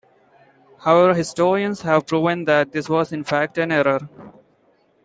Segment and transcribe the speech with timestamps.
[0.79, 4.09] However, historians have proven that this was in fact an error.